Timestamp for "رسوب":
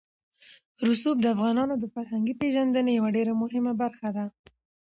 0.87-1.15